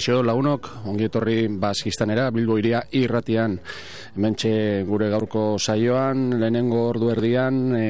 Kaixo 0.00 0.22
lagunok, 0.24 0.64
ongi 0.88 1.04
etorri 1.10 1.42
bazkistanera, 1.60 2.30
Bilbo 2.32 2.54
iria 2.56 2.78
irratian, 2.96 3.58
mentxe 4.24 4.52
gure 4.88 5.10
gaurko 5.12 5.42
saioan, 5.60 6.38
lehenengo 6.40 6.86
ordu 6.88 7.10
erdian, 7.12 7.58
e, 7.76 7.82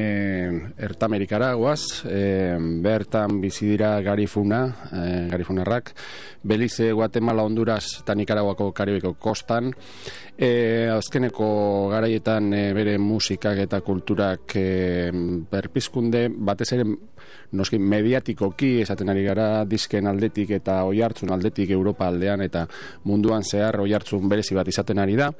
Ertamerikara, 0.89 1.53
guaz, 1.55 2.03
e, 2.03 2.57
bertan 2.83 3.37
bizi 3.39 3.69
dira 3.69 3.93
garifuna, 4.03 4.59
e, 4.91 5.05
garifunarrak, 5.31 5.93
Belize, 6.43 6.91
Guatemala, 6.91 7.45
Honduras 7.47 8.01
eta 8.01 8.17
Nikaraguako 8.19 8.73
Karibiko 8.75 9.13
kostan, 9.13 9.71
e, 10.35 10.89
azkeneko 10.91 11.47
garaietan 11.93 12.51
e, 12.51 12.65
bere 12.75 12.97
musikak 12.99 13.63
eta 13.69 13.79
kulturak 13.87 14.57
e, 14.59 14.67
berpizkunde, 15.47 16.27
batez 16.27 16.73
ere 16.75 16.89
noski 17.57 17.79
mediatikoki 17.79 18.79
esaten 18.81 19.09
ari 19.11 19.23
gara 19.25 19.65
disken 19.65 20.07
aldetik 20.07 20.53
eta 20.59 20.81
oihartzun 20.87 21.31
aldetik 21.33 21.71
Europa 21.71 22.07
aldean 22.07 22.41
eta 22.45 22.65
munduan 23.03 23.43
zehar 23.43 23.79
oihartzun 23.83 24.29
berezi 24.29 24.55
bat 24.55 24.67
izaten 24.67 24.99
ari 24.99 25.15
da. 25.19 25.31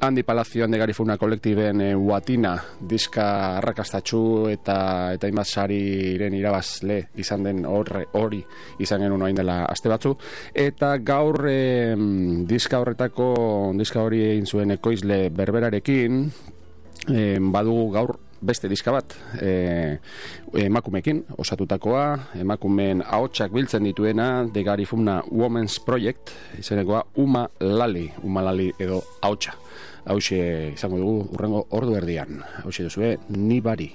Handi 0.00 0.22
Palazioan 0.24 0.70
de 0.70 0.78
Garifuna 0.78 1.18
kolektiben 1.20 1.80
e, 1.80 1.94
Uatina 1.94 2.54
diska 2.80 3.58
arrakastatxu 3.58 4.48
eta 4.48 5.12
eta 5.12 5.28
inbat 5.28 5.48
irabazle 6.40 7.10
izan 7.16 7.44
den 7.44 7.64
horre 7.66 8.06
hori 8.12 8.40
izan 8.78 9.02
genuen 9.02 9.22
orain 9.22 9.36
dela 9.36 9.64
aste 9.66 9.88
batzu 9.88 10.16
eta 10.54 10.96
gaur 10.98 11.46
e, 11.48 11.94
diska 12.48 12.80
horretako 12.80 13.72
diska 13.76 14.00
hori 14.00 14.22
egin 14.30 14.46
zuen 14.46 14.70
ekoizle 14.70 15.28
berberarekin 15.30 16.24
e, 17.08 17.38
badugu 17.40 17.90
gaur 17.92 18.16
beste 18.40 18.68
diska 18.68 18.92
bat 18.92 19.14
e, 19.40 19.98
emakumekin 20.64 21.24
osatutakoa 21.38 22.04
emakumeen 22.40 23.02
ahotsak 23.06 23.52
biltzen 23.52 23.84
dituena 23.84 24.46
de 24.54 24.64
Garifuna 24.64 25.22
Women's 25.30 25.80
Project 25.80 26.32
izenekoa 26.58 27.04
Uma 27.16 27.48
Lali 27.60 28.10
Uma 28.22 28.42
Lali 28.42 28.72
edo 28.78 29.02
ahotsa. 29.22 29.56
Hauxe 30.04 30.72
izango 30.74 30.98
dugu 30.98 31.28
urrengo 31.34 31.66
ordu 31.70 31.96
erdian. 32.00 32.40
Hauxe 32.64 32.88
duzue 32.88 33.18
ni 33.36 33.60
bari 33.60 33.90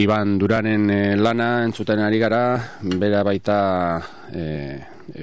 Iban 0.00 0.38
Duranen 0.38 0.88
e, 0.88 1.16
lana 1.16 1.64
entzuten 1.66 2.00
ari 2.00 2.18
gara, 2.18 2.40
bera 2.80 3.20
baita 3.26 3.56
e, 4.32 4.44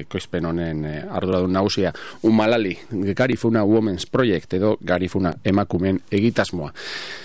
ekoizpen 0.04 0.46
honen 0.46 0.84
e, 0.86 0.92
arduradun 1.02 1.56
nagusia. 1.58 1.90
Umalali, 2.30 2.76
Garifuna 3.18 3.64
Women's 3.66 4.06
Project 4.06 4.54
edo 4.60 4.76
Garifuna 4.82 5.32
emakumen 5.44 5.98
egitasmoa. 6.14 6.70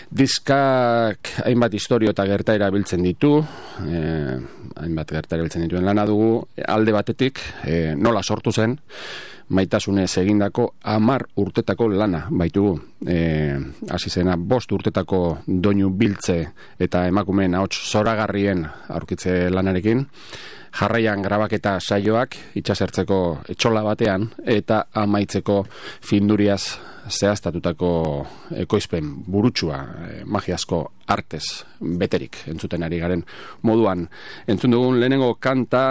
Diskak 0.08 1.34
hainbat 1.44 1.76
historio 1.76 2.14
eta 2.16 2.24
gerta 2.30 2.56
erabiltzen 2.56 3.04
ditu, 3.04 3.34
e, 3.84 4.00
hainbat 4.86 5.12
gerta 5.18 5.36
erabiltzen 5.36 5.66
dituen 5.66 5.84
lana 5.84 6.06
dugu, 6.08 6.46
alde 6.64 6.96
batetik 6.96 7.44
e, 7.66 7.82
nola 7.98 8.24
sortu 8.24 8.52
zen, 8.52 8.78
maitasunez 9.52 10.10
egindako 10.22 10.72
amar 10.82 11.26
urtetako 11.36 11.88
lana 11.92 12.24
baitugu. 12.30 12.78
E, 13.06 13.58
zena, 14.08 14.36
bost 14.36 14.72
urtetako 14.72 15.38
doinu 15.46 15.90
biltze 15.90 16.38
eta 16.78 17.06
emakumeen 17.06 17.54
ahots 17.54 17.78
zoragarrien 17.92 18.66
aurkitze 18.88 19.50
lanarekin. 19.50 20.06
Jarraian 20.72 21.22
grabaketa 21.22 21.76
saioak 21.80 22.36
itxasertzeko 22.56 23.18
etxola 23.52 23.82
batean 23.84 24.30
eta 24.48 24.86
amaitzeko 25.02 25.58
finduriaz 26.00 26.62
zehaztatutako 27.08 27.90
ekoizpen 28.62 29.10
burutsua 29.26 29.78
eh, 29.82 30.22
magiazko 30.24 30.80
artez 31.12 31.44
beterik 31.80 32.44
entzuten 32.48 32.82
ari 32.86 33.00
garen 33.02 33.24
moduan. 33.68 34.06
Entzun 34.46 34.72
dugun 34.72 35.00
lehenengo 35.00 35.34
kanta 35.34 35.84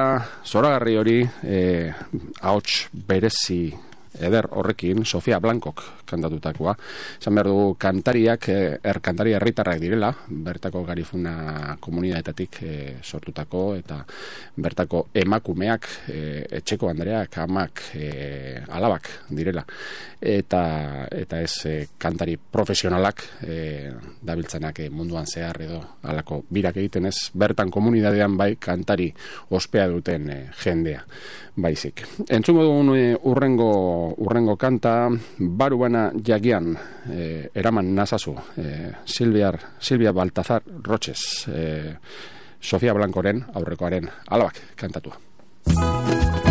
zoragarri 0.45 0.97
hori 0.97 1.17
eh, 1.43 1.93
ahots 2.41 2.87
berezi 2.93 3.90
eder 4.21 4.47
horrekin 4.51 5.05
Sofia 5.05 5.39
Blankok 5.39 5.83
kantatutakoa. 6.05 6.75
Esan 7.19 7.35
behar 7.35 7.49
dugu 7.49 7.75
kantariak, 7.79 8.47
eh, 8.49 8.79
er 8.83 8.99
kantari 9.01 9.33
herritarrak 9.33 9.79
direla, 9.81 10.11
bertako 10.29 10.83
garifuna 10.85 11.77
komunitatetik 11.79 12.61
eh, 12.63 12.95
sortutako 13.01 13.75
eta 13.75 14.01
bertako 14.55 15.07
emakumeak, 15.13 15.87
eh, 16.09 16.45
etxeko 16.61 16.89
andreak, 16.89 17.37
amak, 17.37 17.81
eh, 17.95 18.63
alabak 18.69 19.09
direla. 19.29 19.65
Eta, 20.21 21.07
eta 21.11 21.41
ez 21.41 21.65
eh, 21.65 21.87
kantari 21.97 22.37
profesionalak 22.37 23.23
eh, 23.47 23.91
dabiltzenak 24.21 24.79
eh, 24.79 24.89
munduan 24.89 25.25
zehar 25.25 25.61
edo 25.65 25.81
alako 26.03 26.43
birak 26.49 26.77
egiten 26.77 27.09
ez, 27.09 27.31
bertan 27.33 27.71
komunitatean 27.73 28.37
bai 28.37 28.55
kantari 28.61 29.09
ospea 29.49 29.87
duten 29.89 30.29
eh, 30.29 30.43
jendea 30.61 31.01
baizik. 31.55 32.03
Entzungo 32.29 32.63
dugun 32.63 32.93
e, 32.95 33.15
urrengo, 33.27 34.10
urrengo 34.17 34.55
kanta, 34.57 35.09
baruana 35.39 36.11
jagian, 36.15 36.75
e, 37.09 37.49
eraman 37.55 37.93
nazazu, 37.95 38.35
e, 38.57 38.91
Silvia, 39.05 39.51
Silvia 39.79 40.11
Baltazar 40.11 40.63
Roches, 40.83 41.47
e, 41.47 41.95
Sofia 42.59 42.93
Blancoren, 42.93 43.45
aurrekoaren, 43.53 44.09
alabak 44.27 44.61
kantatua. 44.75 46.50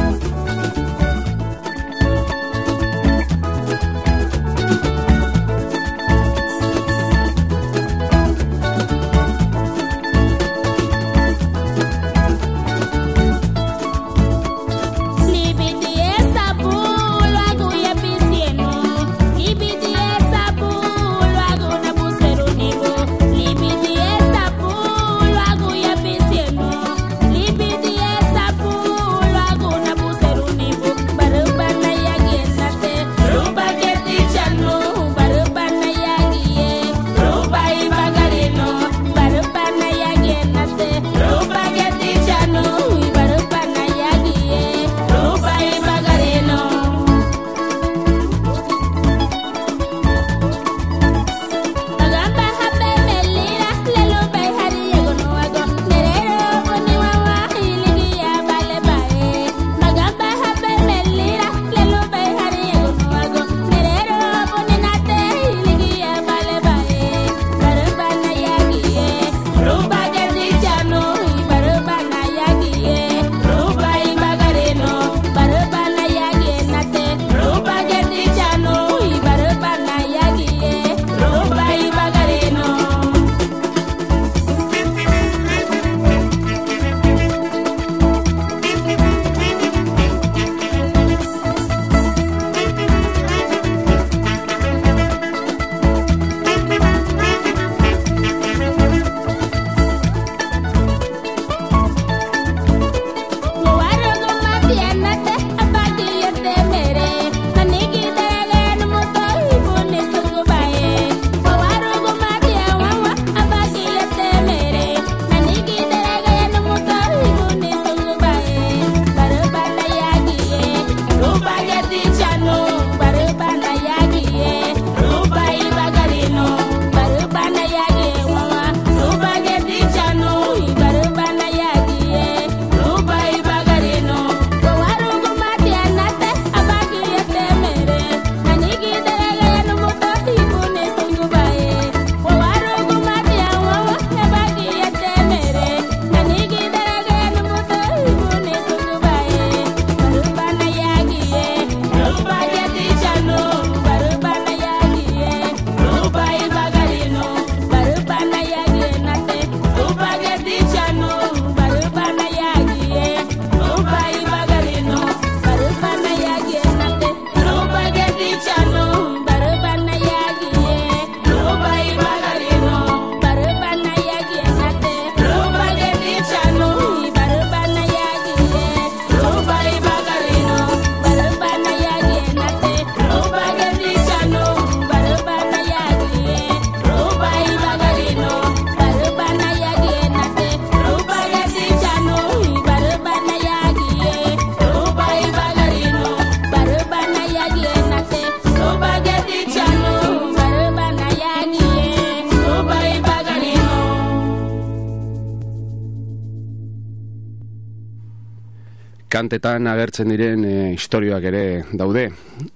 Kantetan 209.30 209.68
agertzen 209.70 210.08
diren 210.10 210.42
e, 210.42 210.54
historioak 210.74 211.24
ere 211.30 211.42
daude. 211.78 212.08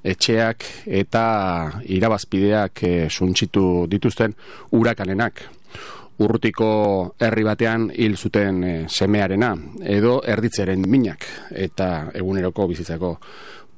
Etxeak 0.03 0.65
eta 0.91 1.27
irabazpideak 1.87 2.81
e, 2.83 2.93
suntxitu 3.07 3.87
dituzten 3.87 4.35
urakanenak. 4.75 5.45
Urrutiko 6.19 7.15
herri 7.23 7.45
batean 7.47 7.93
hil 7.95 8.17
zuten 8.19 8.59
e, 8.67 8.73
semearena 8.89 9.53
edo 9.87 10.17
erditzeren 10.27 10.83
minak 10.91 11.29
eta 11.55 12.09
eguneroko 12.11 12.67
bizitzako 12.67 13.13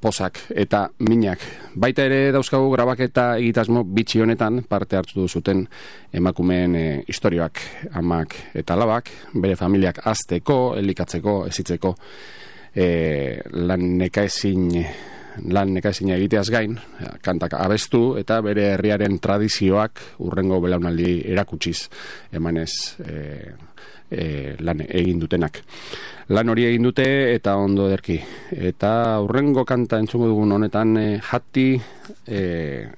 posak 0.01 0.47
eta 0.49 0.87
minak. 0.97 1.45
Baita 1.77 2.01
ere 2.09 2.31
dauzkagu 2.33 2.71
grabaketa 2.73 3.27
egitasmo 3.37 3.83
bitxi 3.85 4.23
honetan 4.25 4.63
parte 4.65 4.97
hartu 4.97 5.27
zuten 5.27 5.67
emakumeen 6.17 6.75
e, 6.75 6.87
historioak 7.05 7.61
amak 7.93 8.39
eta 8.57 8.73
labak, 8.73 9.13
bere 9.35 9.53
familiak 9.55 10.01
azteko, 10.09 10.73
elikatzeko, 10.81 11.43
ezitzeko 11.53 11.93
e, 12.77 13.41
lan 13.65 13.85
nekaezin 13.97 14.69
lan 15.53 15.73
nekaezina 15.75 16.15
egiteaz 16.17 16.47
gain, 16.49 16.77
kantak 17.21 17.53
abestu 17.57 18.15
eta 18.17 18.39
bere 18.41 18.71
herriaren 18.73 19.19
tradizioak 19.21 20.01
urrengo 20.25 20.57
belaunaldi 20.63 21.19
erakutsiz 21.29 21.89
emanez 22.33 22.71
e, 23.05 23.17
e, 24.09 24.23
lan 24.65 24.81
egin 24.87 25.21
dutenak 25.21 25.61
lan 26.33 26.51
hori 26.51 26.65
egin 26.67 26.87
dute 26.89 27.05
eta 27.33 27.55
ondo 27.59 27.87
derki. 27.87 28.17
Eta 28.51 29.19
urrengo 29.23 29.63
kanta 29.67 29.99
entzungo 30.01 30.27
dugun 30.31 30.51
honetan 30.57 30.97
e, 30.99 31.05
jati, 31.23 31.69
e, 32.27 32.41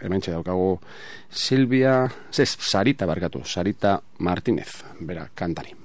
hemen 0.02 0.26
daukagu 0.26 0.72
Silvia, 1.30 2.08
zez, 2.32 2.56
Sarita 2.58 3.06
barkatu, 3.06 3.44
Sarita 3.46 4.00
Martinez, 4.20 4.72
bera, 5.00 5.30
kantari. 5.36 5.76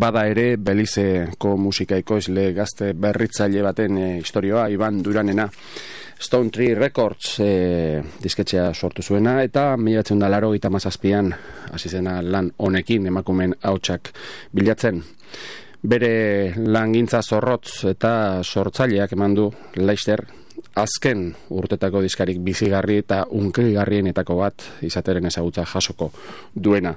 Bada 0.00 0.24
ere 0.30 0.56
Belizeko 0.56 1.56
musika 1.60 1.98
ikoizle 2.00 2.50
gazte 2.56 2.94
berritzaile 2.96 3.62
baten 3.66 3.98
e, 4.00 4.08
historioa 4.22 4.68
Iban 4.72 5.02
Duranena 5.04 5.44
Stone 6.20 6.50
Tree 6.52 6.74
Records 6.74 7.34
e, 7.44 8.00
disketxea 8.22 8.70
sortu 8.74 9.02
zuena 9.02 9.38
eta 9.44 9.76
milatzen 9.76 10.20
da 10.20 10.30
laro 10.32 10.52
gita 10.54 10.70
mazazpian 10.72 11.32
azizena 11.76 12.20
lan 12.22 12.50
honekin 12.58 13.08
emakumen 13.12 13.54
hautsak 13.62 14.12
bilatzen. 14.52 15.02
Bere 15.80 16.12
langintza 16.56 17.22
zorrotz 17.22 17.84
eta 17.92 18.12
sortzaileak 18.44 19.12
eman 19.16 19.36
du 19.36 19.48
Leister 19.80 20.24
azken 20.80 21.26
urtetako 21.56 22.02
diskarik 22.04 22.40
bizigarri 22.44 23.00
eta 23.00 23.24
unkrigarrienetako 23.36 24.38
bat 24.40 24.64
izateren 24.86 25.28
ezagutza 25.28 25.64
jasoko 25.64 26.10
duena. 26.54 26.94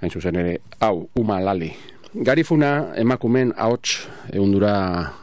Hain 0.00 0.12
zuzen 0.12 0.40
ere, 0.44 0.58
hau, 0.80 1.08
Uma 1.20 1.40
Lali 1.40 1.72
Garifuna 2.12 2.92
emakumen 3.00 3.54
ahots 3.56 4.02
ehundura 4.28 4.72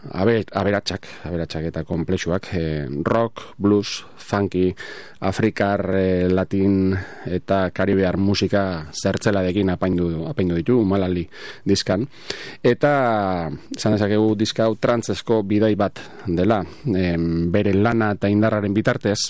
aberatsak, 0.10 1.05
aberatsak 1.22 1.67
eta 1.69 1.84
komplexuak, 1.86 2.50
e, 2.58 2.88
rock, 3.05 3.53
blues, 3.62 4.08
funky, 4.17 4.74
afrikar, 5.22 5.86
e, 5.93 6.25
latin 6.34 6.98
eta 7.29 7.69
karibear 7.69 8.17
musika 8.17 8.89
zertzeladekin 8.89 9.69
apaindu 9.69 10.25
apaindu 10.25 10.58
ditu 10.58 10.79
Malali 10.81 11.27
diskan 11.62 12.10
eta 12.63 13.51
izan 13.77 13.93
dezakegu 13.93 14.34
diska 14.34 14.65
hau 14.65 14.74
trantzesko 14.74 15.43
bidai 15.46 15.75
bat 15.77 16.01
dela. 16.25 16.63
E, 16.89 17.13
bere 17.53 17.77
lana 17.77 18.15
eta 18.17 18.34
indarraren 18.34 18.74
bitartez 18.74 19.29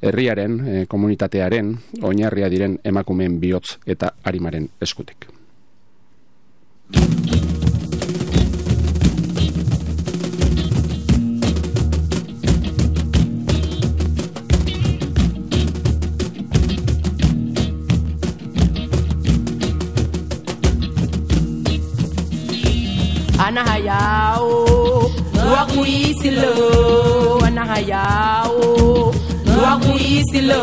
herriaren, 0.00 0.60
e, 0.64 0.86
komunitatearen 0.88 1.76
oinarria 2.00 2.48
diren 2.48 2.80
emakumeen 2.82 3.36
bihotz 3.44 3.76
eta 3.84 4.14
arimaren 4.24 4.72
eskutik. 4.80 5.43
Anahayao 23.74 25.10
wakuisilo 25.52 26.52
anahayao 27.46 29.14
wakuisilo 29.64 30.62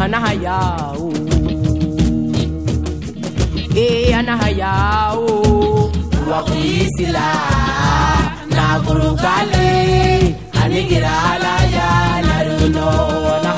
anahayao 0.00 0.99
Ye 3.80 4.22
na 4.22 4.36
o, 5.16 5.90
wa 6.30 6.42
kuisila 6.44 7.28
na 8.56 8.66
kurukale 8.84 9.68
anigirala 10.62 11.54
ya 11.76 11.90
naruno. 12.26 12.88
na 13.44 13.49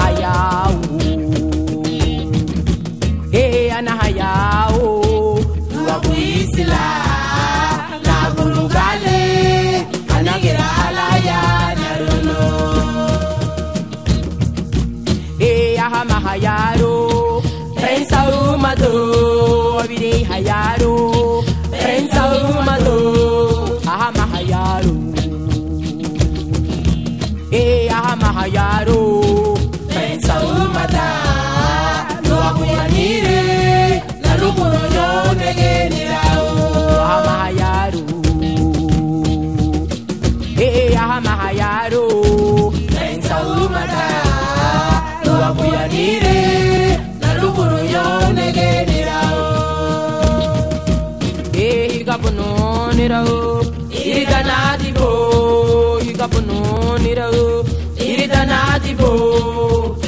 nira 53.13 53.25
o 53.29 53.61
irika 53.91 54.41
na 54.49 54.77
dibo 54.81 56.01
ikapunu 56.11 56.59
nira 57.05 57.27
o 57.29 57.65
irita 58.01 58.41
na 58.51 58.79
dibo 58.83 59.11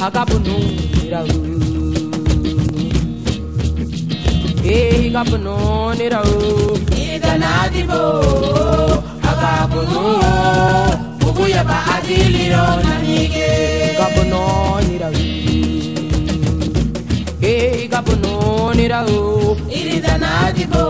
hakapunu 0.01 0.55
nira 0.97 1.21
o 1.21 1.37
eh 4.65 5.05
ikapunu 5.07 5.55
nira 5.99 6.19
o 6.25 6.77
irita 6.97 7.33
na 7.43 7.51
dibo 7.73 8.01
hakapunu 9.25 10.01
ubuya 11.29 11.61
ba 11.69 11.77
adiliro 11.95 12.65
na 12.87 12.95
nige 13.05 13.49
ikapunu 13.93 14.41
nira 14.89 15.07
o 15.13 15.21
eh 17.45 17.85
ikapunu 17.85 18.33
nira 18.77 18.99
o 19.05 19.55
irita 19.69 20.17
na 20.17 20.31
dibo 20.57 20.85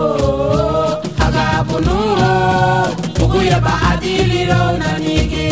ya 1.56 1.64
bunuru 1.64 2.92
buku 3.16 3.38
ya 3.48 3.56
na 3.60 3.96
ronanike 4.44 5.48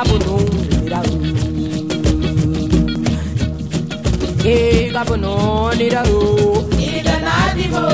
Gabonon, 0.00 0.44
Nidaro. 0.80 1.12
E 4.42 4.90
Gabonon, 4.94 5.76
Nidaro. 5.76 6.20
Idanadimo, 6.78 7.84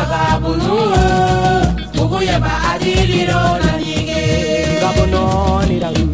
Agabuno, 0.00 0.76
Uguyaba 2.02 2.52
Adiliro, 2.72 3.40
Nanige. 3.64 4.22
Gabonon, 4.80 5.68
Nidaro. 5.68 6.04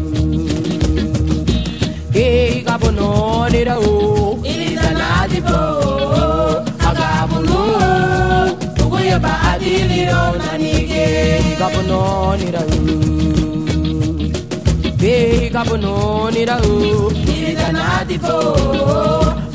E 2.13 2.61
Gabonon, 2.67 3.51
Nidaro. 3.53 4.39
Idanadimo, 4.43 5.61
Agabuno, 6.89 7.59
Uguyaba 8.83 9.31
Adiliro, 9.53 10.21
Nanige. 10.43 11.55
Gabonon, 11.59 12.39
hikapunonirao 15.55 16.59
e 16.83 16.91
hikapunonirao 16.91 17.11
iritanadibo 17.31 18.39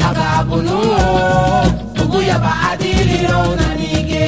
igabunu 0.01 0.79
ukuyaba 2.03 2.53
adiliro 2.73 3.41
nanike 3.61 4.25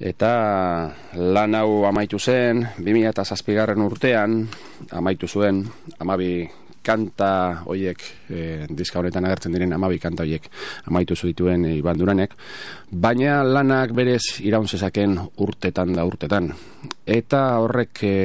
Eta 0.00 0.92
lan 1.16 1.54
hau 1.56 1.84
amaitu 1.88 2.16
zen, 2.20 2.64
2007garren 2.80 3.80
urtean, 3.84 4.48
amaitu 4.92 5.28
zuen, 5.28 5.64
amabi 6.00 6.48
kanta 6.84 7.30
hoiek, 7.64 8.04
e, 8.28 8.66
diska 8.68 9.00
honetan 9.00 9.24
agertzen 9.24 9.54
diren 9.56 9.72
amabi 9.72 9.98
kanta 10.02 10.24
hoiek 10.26 10.50
amaitu 10.90 11.16
zituen 11.16 11.64
e, 11.64 11.76
Iban 11.80 11.98
Duranek, 11.98 12.36
baina 12.90 13.40
lanak 13.44 13.94
berez 13.96 14.40
iraun 14.44 14.68
zezaken 14.68 15.16
urtetan 15.44 15.94
da 15.96 16.04
urtetan. 16.04 16.52
Eta 17.06 17.44
horrek 17.64 18.02
e, 18.04 18.16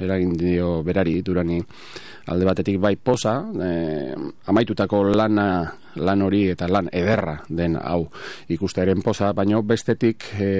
eragin 0.00 0.34
dio 0.36 0.82
berari 0.84 1.20
Durani, 1.22 1.60
alde 2.26 2.46
batetik 2.48 2.78
bai 2.80 2.96
posa, 2.96 3.38
e, 3.52 3.70
amaitutako 4.50 5.02
lana 5.14 5.48
lan 5.96 6.22
hori 6.26 6.48
eta 6.50 6.68
lan 6.68 6.88
ederra 6.92 7.36
den 7.48 7.76
hau 7.78 8.08
ikustearen 8.50 9.02
posa, 9.02 9.32
baina 9.32 9.60
bestetik 9.62 10.26
e, 10.40 10.50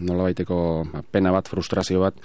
nola 0.00 0.28
baiteko 0.28 0.58
ba, 0.92 1.02
pena 1.02 1.32
bat, 1.34 1.48
frustrazio 1.48 2.04
bat, 2.04 2.18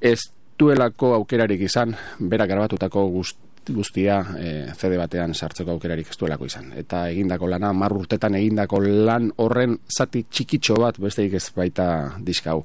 ez 0.00 0.20
duelako 0.58 1.14
aukerarik 1.18 1.60
izan, 1.68 1.94
berak 2.18 2.50
grabatutako 2.50 3.08
guzti 3.14 3.47
guztia 3.74 4.18
e, 4.38 4.48
CD 4.76 4.98
batean 5.00 5.34
sartzeko 5.34 5.74
aukerarik 5.76 6.10
ez 6.10 6.16
duelako 6.20 6.48
izan. 6.48 6.72
Eta 6.78 7.06
egindako 7.10 7.48
lana, 7.50 7.72
mar 7.72 7.94
urtetan 7.96 8.38
egindako 8.38 8.80
lan 8.84 9.30
horren 9.44 9.78
zati 9.88 10.24
txikitxo 10.24 10.78
bat 10.82 10.98
besteik 11.02 11.38
ez 11.38 11.46
baita 11.56 11.88
diskau. 12.24 12.64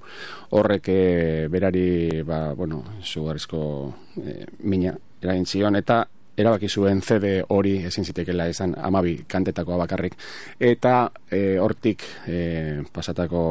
Horrek 0.58 0.89
e, 0.89 1.02
berari, 1.52 1.88
ba, 2.28 2.54
bueno, 2.58 2.84
zugarrizko 3.04 3.62
e, 4.24 4.44
mina 4.63 4.96
eragin 5.24 5.48
zion, 5.48 5.80
eta 5.80 6.04
erabaki 6.38 6.68
zuen 6.70 7.02
CD 7.06 7.36
hori 7.54 7.76
ezin 7.88 8.06
zitekela 8.06 8.48
izan 8.50 8.74
amabi 8.82 9.16
kantetakoa 9.30 9.78
bakarrik 9.84 10.16
eta 10.60 10.96
e, 11.30 11.60
hortik 11.62 12.06
e, 12.28 12.82
pasatako 12.94 13.44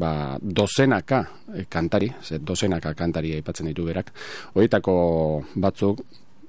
ba, 0.00 0.38
dozenaka 0.40 1.20
e, 1.52 1.66
kantari, 1.68 2.10
ze 2.22 2.38
dozenaka 2.40 2.94
kantari 2.94 3.34
aipatzen 3.36 3.68
ditu 3.68 3.84
berak, 3.84 4.12
horietako 4.54 4.94
batzuk 5.54 6.00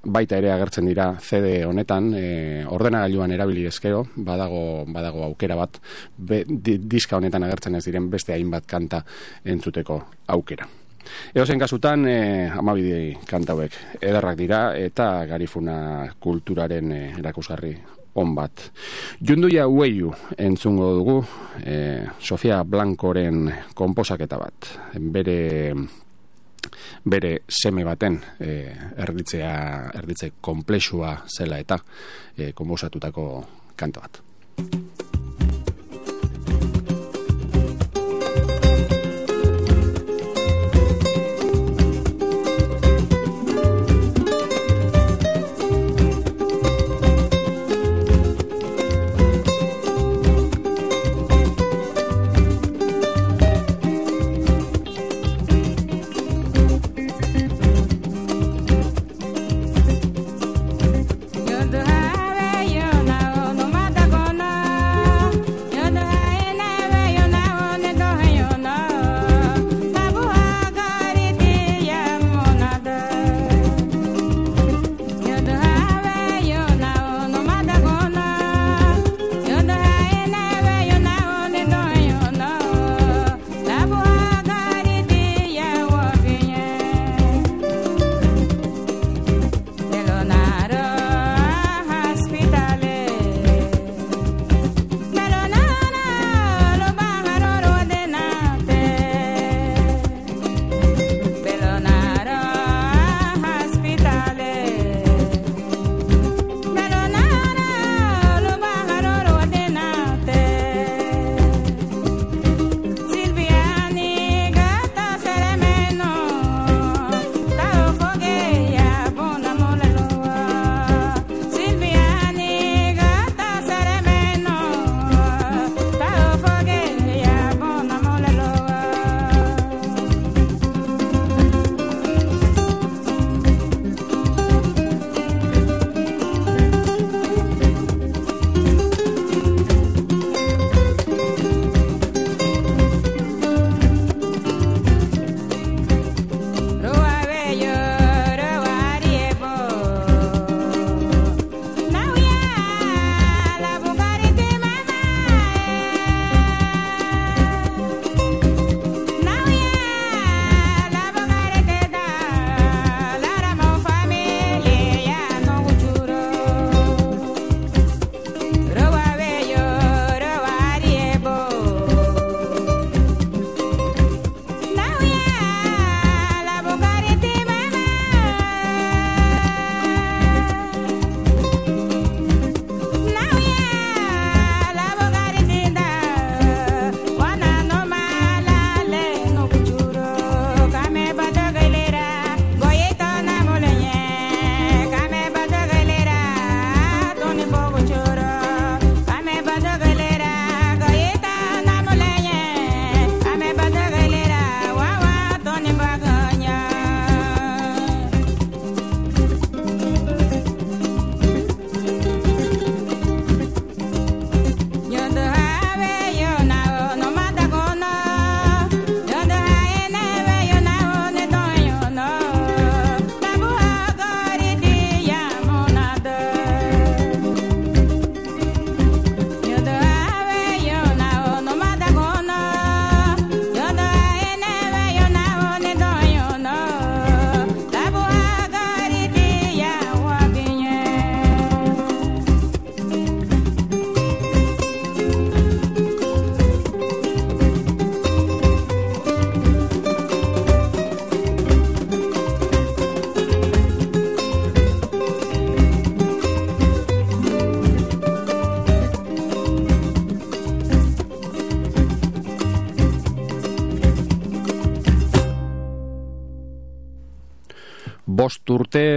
baita 0.06 0.38
ere 0.38 0.52
agertzen 0.54 0.86
dira 0.86 1.10
CD 1.20 1.64
honetan, 1.66 2.12
e, 2.14 2.64
ordenagailuan 2.70 3.32
erabili 3.34 3.66
ezkero, 3.66 4.04
badago, 4.16 4.84
badago 4.92 5.24
aukera 5.26 5.58
bat, 5.58 5.80
be, 6.16 6.44
diska 6.46 7.18
honetan 7.18 7.46
agertzen 7.46 7.74
ez 7.78 7.84
diren 7.86 8.10
beste 8.10 8.34
hainbat 8.36 8.66
kanta 8.70 9.02
entzuteko 9.44 10.00
aukera. 10.34 10.68
Eozen 11.34 11.58
kasutan, 11.58 12.06
e, 12.08 12.48
amabide 12.50 13.18
kantauek 13.28 13.76
ederrak 14.00 14.38
dira 14.38 14.62
eta 14.78 15.26
garifuna 15.28 15.76
kulturaren 16.22 16.92
e, 16.92 17.02
erakusgarri 17.18 17.74
on 18.16 18.32
bat. 18.34 18.70
Junduia 19.20 19.66
ueiu 19.68 20.10
entzungo 20.38 20.92
dugu 20.96 21.18
e, 21.62 22.06
Sofia 22.18 22.62
Blancoren 22.64 23.50
komposaketa 23.76 24.40
bat. 24.40 24.70
Bere 24.96 25.38
bere 27.04 27.38
seme 27.48 27.84
baten 27.84 28.20
e, 28.40 28.52
erditzea 29.06 29.56
erditze 29.94 30.32
komplexua 30.40 31.16
zela 31.38 31.58
eta 31.62 31.78
e, 32.36 32.52
komposatutako 32.52 33.26
kanta 33.76 34.00
bat. 34.00 34.25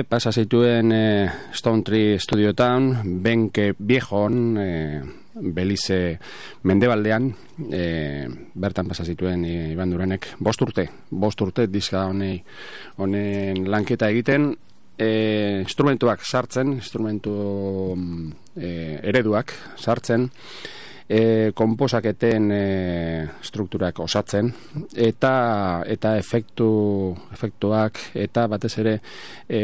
Pasa 0.10 0.32
zituen 0.34 0.92
e, 0.92 1.30
Stone 1.54 1.84
Tree 1.86 2.18
Studioetan, 2.20 3.22
Benke 3.22 3.76
Viejon, 3.78 4.58
e, 4.58 5.02
Belize 5.40 6.18
Mendebaldean, 6.66 7.30
e, 7.72 7.84
bertan 8.54 8.90
pasa 8.90 9.06
zituen 9.06 9.46
e, 9.46 9.54
Iban 9.76 9.94
Duranek, 9.94 10.34
bost 10.42 10.66
urte, 10.66 10.88
bost 11.12 11.42
urte 11.46 11.68
diska 11.70 12.08
honei, 12.10 12.40
honen 12.98 13.70
lanketa 13.70 14.10
egiten, 14.10 14.50
e, 14.98 15.62
instrumentuak 15.62 16.26
sartzen, 16.26 16.74
instrumentu 16.82 17.38
e, 18.58 19.00
ereduak 19.14 19.54
sartzen, 19.78 20.28
e, 21.10 21.52
komposaketen 21.56 22.52
e, 22.52 22.64
strukturak 23.42 24.00
osatzen. 24.00 24.52
Eta 24.96 25.34
eta 25.90 26.16
efektu 26.22 26.70
efektuak 27.34 28.00
eta 28.14 28.46
batez 28.48 28.74
ere 28.84 28.96
e, 29.50 29.62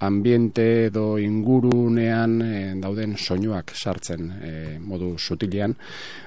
ambiente 0.00 0.66
edo 0.86 1.18
ingurunean 1.22 2.40
e, 2.42 2.54
dauden 2.82 3.14
soinuak 3.16 3.72
sartzen 3.74 4.32
e, 4.42 4.54
modu 4.82 5.14
sutilean 5.18 5.76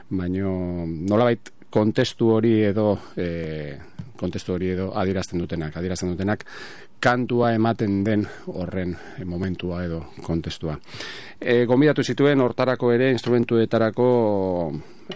baino 0.09 0.85
nolabait 0.87 1.51
kontestu 1.73 2.29
hori 2.37 2.59
edo 2.69 2.93
e, 3.17 3.75
kontestu 4.15 4.53
hori 4.55 4.69
edo 4.75 4.91
adirazten 4.95 5.41
dutenak 5.41 5.75
adirazten 5.77 6.13
dutenak 6.13 6.45
kantua 7.03 7.51
ematen 7.51 7.99
den 8.03 8.23
horren 8.47 8.95
momentua 9.25 9.83
edo 9.83 9.99
kontestua. 10.23 10.77
E, 11.39 11.65
gombidatu 11.67 12.03
zituen 12.03 12.39
hortarako 12.41 12.93
ere 12.95 13.09
instrumentuetarako 13.11 14.07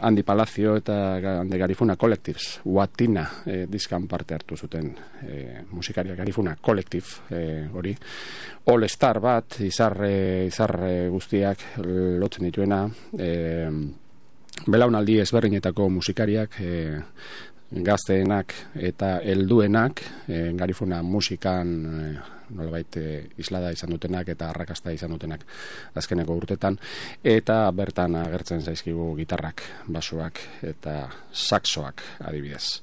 Andi 0.04 0.24
Palacio 0.28 0.76
eta 0.76 0.98
Ande 1.40 1.58
Garifuna 1.58 1.96
Collectives, 1.96 2.60
Watina 2.66 3.24
e, 3.46 3.62
diskan 3.72 4.08
parte 4.08 4.36
hartu 4.36 4.58
zuten 4.58 4.90
e, 5.24 5.64
musikaria 5.72 6.16
Garifuna 6.16 6.58
Collective 6.62 7.32
e, 7.32 7.70
hori. 7.72 7.96
All 8.68 8.90
Star 8.90 9.22
bat, 9.24 9.62
izarre, 9.64 10.46
izarre 10.46 11.08
guztiak 11.10 11.64
lotzen 12.20 12.50
dituena, 12.50 12.84
e, 13.18 13.32
belaunaldi 14.68 15.22
ezberdinetako 15.24 15.88
musikariak, 16.02 16.60
e, 16.60 17.00
gazteenak 17.72 18.54
eta 18.76 19.18
helduenak 19.24 20.02
e, 20.28 20.54
garifuna 20.56 21.02
musikan 21.04 21.74
e, 21.86 22.18
nolabait 22.56 22.98
e, 22.98 23.28
islada 23.38 23.72
izan 23.76 23.92
dutenak 23.92 24.30
eta 24.32 24.50
arrakasta 24.50 24.94
izan 24.96 25.12
dutenak 25.12 25.44
azkeneko 26.00 26.36
urtetan 26.40 26.78
eta 27.24 27.72
bertan 27.76 28.16
agertzen 28.22 28.62
zaizkigu 28.62 29.10
gitarrak, 29.20 29.62
basoak 29.88 30.40
eta 30.64 31.10
saxoak 31.34 32.02
adibidez. 32.24 32.80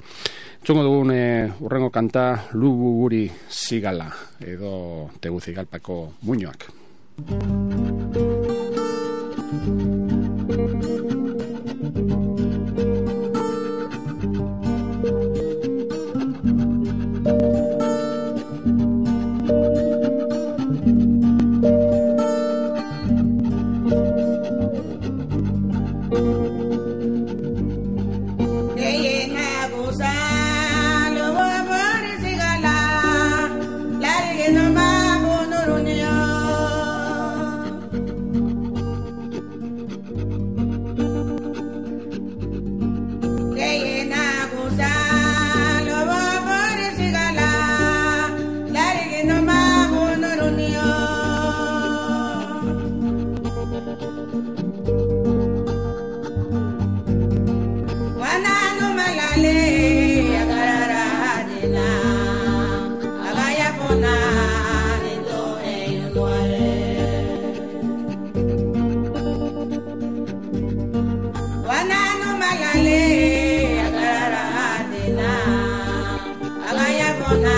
Txungo 0.64 0.84
dugun 0.84 1.14
e, 1.16 1.24
urrengo 1.64 1.90
kanta 1.94 2.50
lugu 2.52 2.94
guri 3.00 3.24
zigala 3.48 4.10
edo 4.44 5.10
teguzigalpako 5.20 5.98
Perdona. 77.24 77.53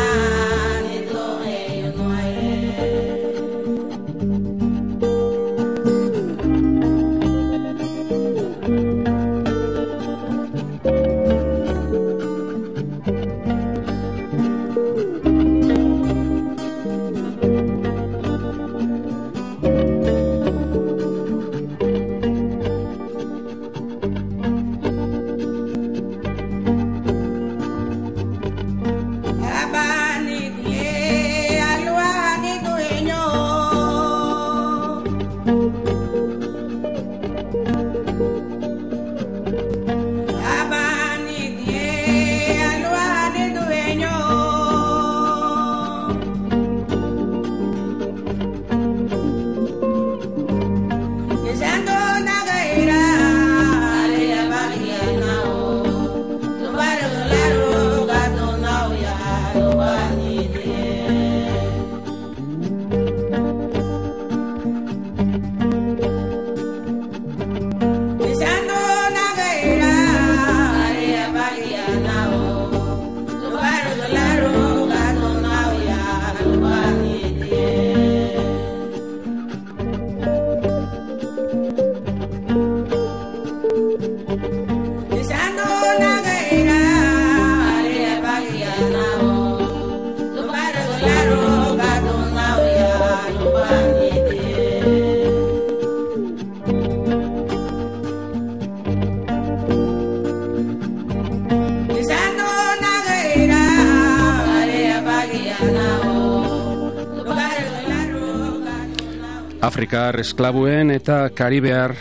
Afrikar 109.66 110.20
esklabuen 110.22 110.92
eta 110.94 111.24
Karibear 111.35 111.96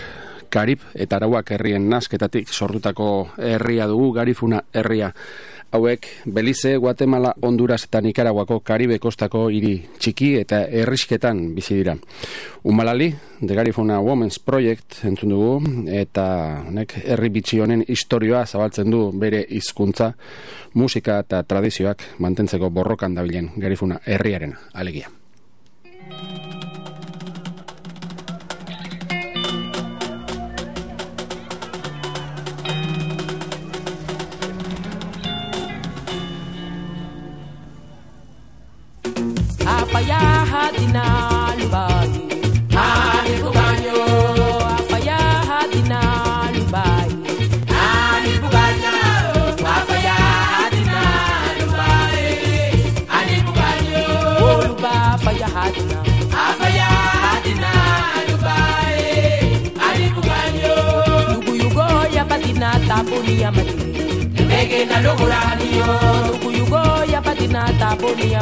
Karib 0.53 0.83
eta 0.93 1.17
Arauak 1.17 1.49
herrien 1.55 1.87
nasketatik 1.89 2.51
sortutako 2.53 3.07
herria 3.41 3.87
dugu, 3.89 4.11
garifuna 4.13 4.59
herria. 4.71 5.09
Hauek, 5.73 6.05
Belize, 6.29 6.75
Guatemala, 6.77 7.33
Honduras 7.41 7.81
eta 7.87 8.03
Nikaraguako 8.05 8.59
Karibe 8.61 8.99
kostako 9.01 9.47
hiri 9.49 9.73
txiki 9.97 10.35
eta 10.43 10.61
errisketan 10.83 11.41
bizi 11.57 11.79
dira. 11.81 11.97
Umalali, 12.69 13.09
The 13.41 13.57
Garifuna 13.57 13.97
Women's 13.99 14.37
Project 14.37 15.01
entzun 15.09 15.33
dugu, 15.33 15.89
eta 15.89 16.29
honek 16.69 16.99
herri 17.01 17.33
bitxi 17.33 17.65
honen 17.65 17.83
historioa 17.89 18.45
zabaltzen 18.45 18.93
du 18.93 19.09
bere 19.11 19.41
hizkuntza, 19.49 20.13
musika 20.77 21.19
eta 21.25 21.41
tradizioak 21.43 22.11
mantentzeko 22.21 22.69
borrokan 22.69 23.17
dabilen 23.17 23.55
Garifuna 23.57 24.03
herriaren 24.05 24.53
alegia. 24.73 25.09
afaya 39.95 40.19
hadina 40.51 41.03
lubai. 41.59 42.11
Ani 42.83 43.35
buganyo. 43.43 43.99
Hadina 45.49 45.99
lubai. 46.55 47.11
Ani 47.83 48.33
hadina 50.43 51.03
lubai. 51.59 52.23
Ani 53.17 53.37
hadina. 55.55 55.99
Hadina 57.23 57.71
lubai. 58.27 58.99
Ani 59.87 60.07
lugu 61.39 61.51
yugo 61.61 61.87
ya 62.15 62.23
badina 62.25 62.69
tabuni 62.87 63.33
Lugu 66.27 66.51
ya 68.31 68.41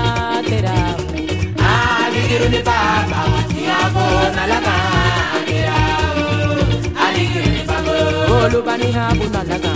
aligiro 2.31 2.49
ni 2.53 2.61
baba 2.67 3.21
ìyàbọ̀ 3.59 4.07
nàlágà 4.35 4.75
àgẹ̀rà 5.37 5.79
aligiro 7.03 7.49
ni 7.55 7.61
baba 7.69 7.93
olùbá 8.43 8.73
ní 8.81 8.87
àbò 9.05 9.25
nàlágà 9.35 9.73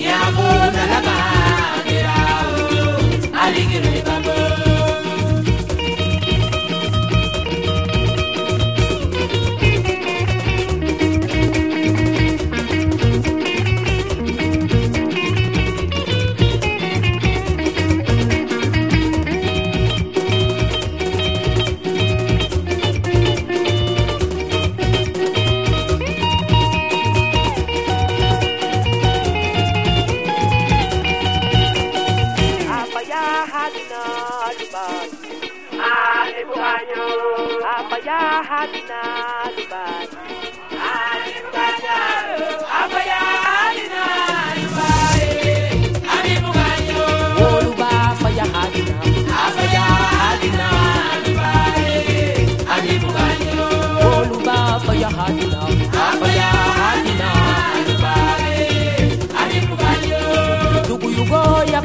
ìyàbọ̀ 0.00 0.50
nàlágà 0.76 1.14
àgẹ̀rà 1.76 2.16
aligiro 3.42 3.88
ni. 3.94 4.00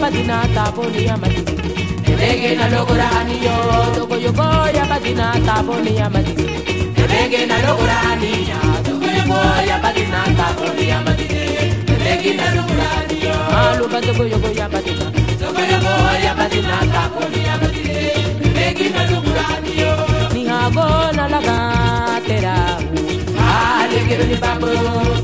patina 0.01 0.37
taponi 0.55 1.07
amatizi 1.13 1.55
ebege 2.11 2.55
na 2.55 2.65
logora 2.73 3.07
aniyo 3.19 3.55
tokoyoko 3.95 4.45
ya 4.77 4.85
patina 4.89 5.25
taponi 5.45 5.99
amatizi 6.05 6.45
ebenge 7.03 7.45
na 7.45 7.57
logora 7.65 7.97
aniya 8.11 8.59
tokoyoko 8.85 9.37
ya 9.69 9.77
patina 9.83 10.19
taponi 10.37 10.85
amatizi 10.97 11.43
ebenge 11.93 12.31
na 12.39 12.47
lokora 12.55 12.87
aniyo 12.99 13.35
malumba 13.53 14.01
tokoyoko 14.01 14.49
ya 14.59 14.69
patina. 14.73 15.05
Tokoyoko 15.39 15.93
ya 16.25 16.33
patina 16.39 16.75
taponi 16.93 17.41
amatizi 17.53 18.09
ebenge 18.47 18.89
na 18.89 19.01
logora 19.11 19.45
aniyo 19.55 19.93
nihago 20.33 20.87
na 21.17 21.25
lagatera 21.33 22.55
alegero 23.81 24.23
ni 24.31 24.35
babo 24.43 24.67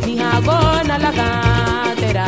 nihago 0.06 0.60
na 0.88 0.96
lagatera 1.04 2.28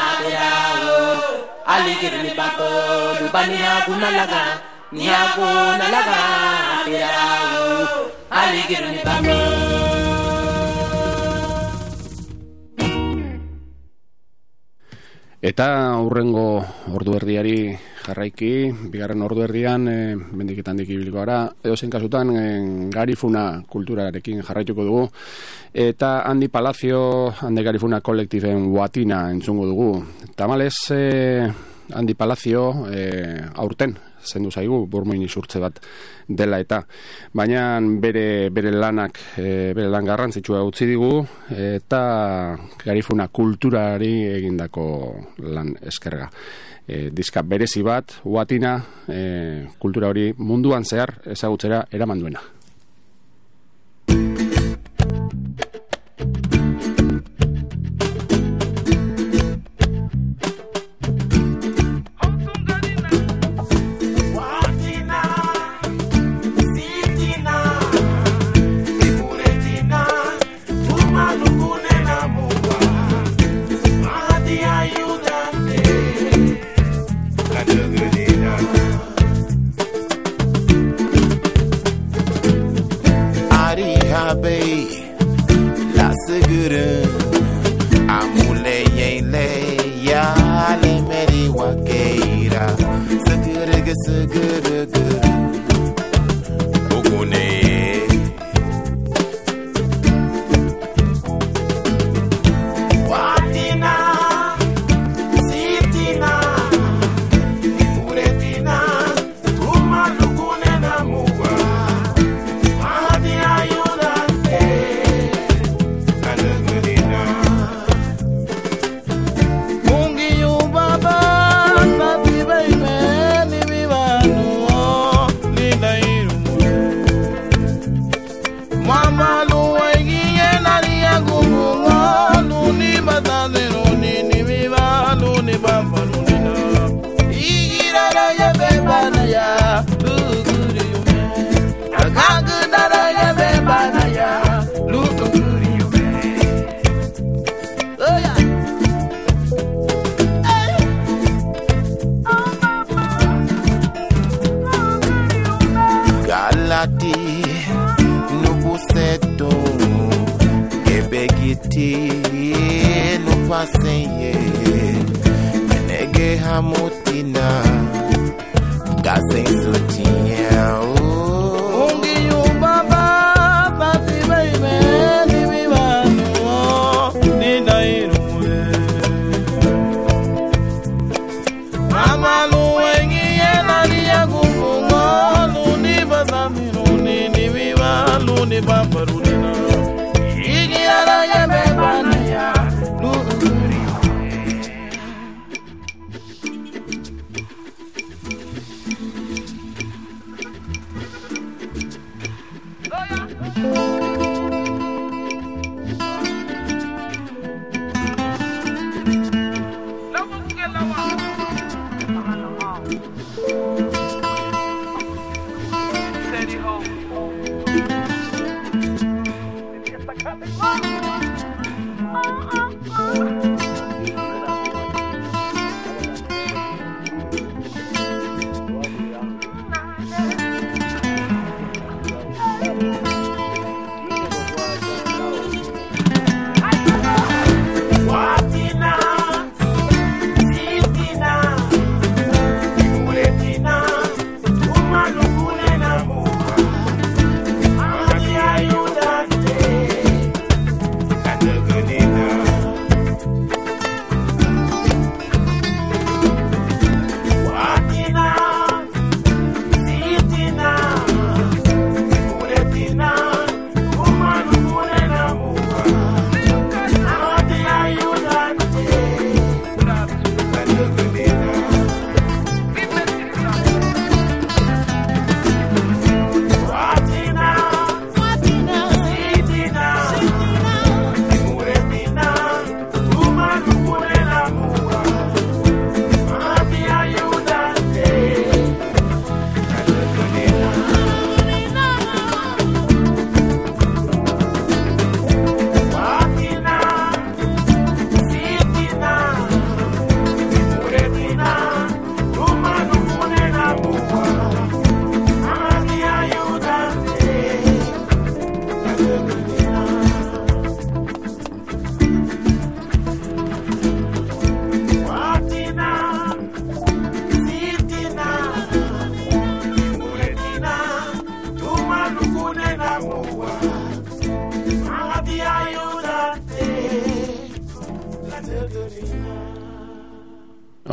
na 2.01 2.09
laga 2.09 2.31
Yago 2.31 2.33
na 2.33 2.33
laga 2.33 2.33
Aligiri 2.33 2.33
babo 2.33 2.67
Olo 3.13 3.27
bani 3.31 3.57
hago 3.61 3.93
na 4.01 4.09
laga 4.09 4.43
Yago 4.91 5.51
na 5.77 5.87
laga 5.93 6.19
pirau 6.85 8.09
aligir 8.31 8.85
ni 8.89 8.99
Eta 15.41 15.97
aurrengo 15.97 16.61
ordu 16.93 17.15
erdiari 17.17 17.73
jarraiki, 18.05 18.69
bigarren 18.93 19.23
ordu 19.25 19.41
erdian, 19.41 19.87
e, 19.89 20.13
mendiketan 20.13 20.77
dikibiliko 20.77 21.17
gara, 21.17 21.49
edo 21.63 21.73
kasutan, 21.89 22.29
e, 22.37 22.43
garifuna 22.93 23.63
kulturarekin 23.65 24.43
jarraituko 24.43 24.85
dugu. 24.85 25.09
Eta 25.73 26.21
handi 26.29 26.47
palazio, 26.47 27.33
handi 27.41 27.63
garifuna 27.63 28.01
kolektifen 28.01 28.69
guatina 28.69 29.31
entzungo 29.31 29.65
dugu. 29.65 30.05
Tamales, 30.35 30.77
e, 30.91 31.49
handi 31.93 32.15
palazio, 32.15 32.87
e, 32.91 33.41
aurten, 33.55 33.95
zendu 34.21 34.51
zaigu, 34.51 34.85
burmuin 34.87 35.23
isurtze 35.25 35.59
bat 35.59 35.79
dela 36.27 36.59
eta. 36.61 36.81
Baina 37.33 37.79
bere, 37.81 38.49
bere 38.53 38.71
lanak, 38.71 39.19
e, 39.37 39.73
bere 39.77 39.89
lan 39.89 40.05
garrantzitsua 40.05 40.63
utzi 40.67 40.87
digu, 40.89 41.25
eta 41.49 42.01
garifuna 42.85 43.27
kulturari 43.27 44.13
egindako 44.37 44.87
lan 45.49 45.75
eskerga. 45.81 46.29
E, 46.87 47.09
diska 47.13 47.43
berezi 47.43 47.83
bat, 47.85 48.19
uatina, 48.25 48.77
e, 49.07 49.67
kultura 49.79 50.09
hori 50.09 50.31
munduan 50.37 50.85
zehar 50.85 51.19
ezagutzera 51.35 51.85
eraman 51.91 52.19
duena. 52.19 52.41
mire 86.71 87.03
Amule 88.07 88.83
yeile 88.97 89.77
ya 90.03 90.35
limeri 90.81 91.49
wakeira 91.49 92.73
Sigirigi 93.27 93.95
sigirigi 94.05 94.60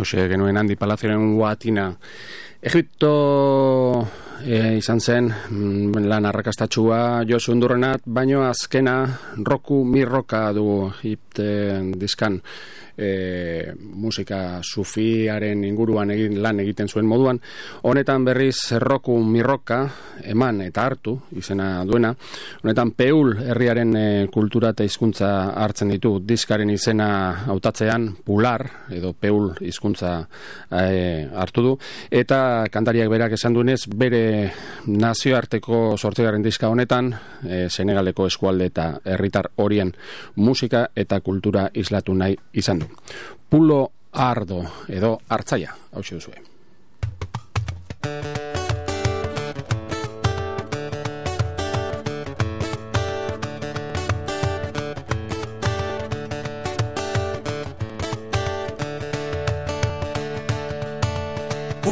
Hauxe, 0.09 0.25
genuen 0.31 0.57
handi 0.57 0.73
palazioen 0.81 1.35
guatina. 1.37 1.91
Egipto 2.65 3.11
e, 4.41 4.79
izan 4.79 5.03
zen 5.05 5.29
mm, 5.29 6.07
lan 6.09 6.25
arrakastatxua 6.25 7.27
Josu 7.29 7.53
Undurrenat, 7.53 8.07
baino 8.07 8.47
azkena 8.49 8.95
roku 9.45 9.83
mirroka 9.85 10.47
du 10.57 10.89
hip 11.03 11.37
diskan 12.01 12.41
e, 12.99 13.73
musika 13.79 14.61
sufiaren 14.63 15.63
inguruan 15.65 16.11
egin 16.11 16.41
lan 16.43 16.61
egiten 16.61 16.89
zuen 16.89 17.07
moduan. 17.07 17.41
Honetan 17.87 18.25
berriz 18.27 18.75
roku 18.83 19.17
mirroka 19.23 19.85
eman 20.27 20.61
eta 20.67 20.85
hartu 20.85 21.15
izena 21.39 21.85
duena. 21.87 22.11
Honetan 22.65 22.93
peul 22.99 23.37
herriaren 23.39 23.97
e, 23.97 24.07
kultura 24.35 24.73
eta 24.75 24.85
hizkuntza 24.85 25.31
hartzen 25.55 25.95
ditu 25.95 26.19
diskaren 26.27 26.71
izena 26.75 27.09
hautatzean 27.47 28.11
pular 28.27 28.67
edo 28.95 29.15
peul 29.15 29.53
hizkuntza 29.61 30.19
e, 30.71 31.29
hartu 31.35 31.65
du 31.65 31.75
eta 32.11 32.67
kantariak 32.73 33.11
berak 33.13 33.37
esan 33.39 33.55
duenez 33.55 33.85
bere 33.89 34.51
nazioarteko 34.87 35.97
sortzegarren 35.97 36.43
diska 36.43 36.69
honetan 36.69 37.13
e, 37.45 37.69
Senegaleko 37.69 38.27
eskualde 38.27 38.71
eta 38.73 38.89
herritar 39.05 39.53
horien 39.57 39.95
musika 40.37 40.89
eta 40.97 41.21
kultura 41.21 41.69
islatu 41.75 42.15
nahi 42.15 42.37
izan 42.53 42.85
du. 42.85 42.88
Pulo 43.49 43.91
ardo 44.13 44.65
edo 44.89 45.19
hartzaia, 45.29 45.75
hau 45.93 46.03
duzue. 46.03 46.39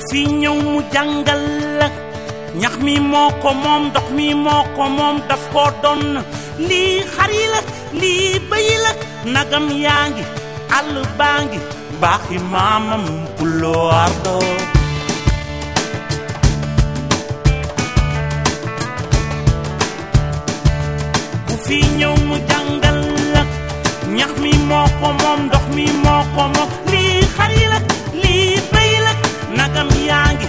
Fiñou 0.07 0.55
mu 0.63 0.81
jangal 0.95 1.43
ñax 2.61 2.75
mi 2.85 2.95
moko 3.13 3.51
mom 3.65 3.91
dox 3.95 4.07
mi 4.17 4.29
moko 4.35 4.85
mom 4.99 5.17
daf 5.29 5.43
ko 5.53 5.65
don 5.83 6.03
li 6.69 6.83
xari 7.15 7.43
la 7.53 7.61
li 8.01 8.15
bay 8.51 8.69
la 8.85 8.93
nagam 9.35 9.67
yaangi 9.85 10.25
àll 10.79 10.95
baa 11.19 11.39
ngi 11.47 11.59
baaxi 12.01 12.37
maamam 12.53 13.05
puloo 13.37 13.87
ardo. 14.05 14.37
Ku 21.49 21.55
fi 21.65 21.79
ñëw 21.99 22.15
mu 22.29 22.37
jàngal 22.49 22.99
la 23.35 23.43
ñax 24.17 24.33
mi 24.43 24.53
moo 24.69 24.87
ko 25.01 25.09
moom 25.23 25.41
ndox 25.47 25.65
mi 25.77 25.85
moo 26.05 26.23
ko 26.35 26.43
moom 26.55 26.71
lii 26.93 27.21
xar 27.35 27.51
yi 27.59 27.65
la 27.73 27.79
lii 28.23 28.55
bëy 28.73 28.93
la 29.07 29.13
nagam 29.59 29.91
yaa 30.09 30.29
ngi 30.37 30.47